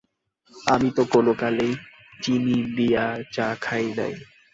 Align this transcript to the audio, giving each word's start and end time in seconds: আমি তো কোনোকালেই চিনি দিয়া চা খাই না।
আমি 0.55 0.89
তো 0.95 1.03
কোনোকালেই 1.11 1.73
চিনি 2.19 2.57
দিয়া 2.77 3.05
চা 3.33 3.47
খাই 3.61 3.85
না। 3.97 4.07